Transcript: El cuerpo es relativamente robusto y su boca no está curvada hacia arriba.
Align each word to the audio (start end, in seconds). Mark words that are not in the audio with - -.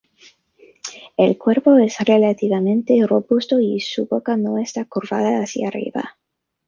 El 1.15 1.37
cuerpo 1.37 1.77
es 1.77 1.99
relativamente 1.99 3.05
robusto 3.05 3.59
y 3.59 3.79
su 3.79 4.07
boca 4.07 4.35
no 4.35 4.57
está 4.57 4.85
curvada 4.85 5.43
hacia 5.43 5.67
arriba. 5.67 6.17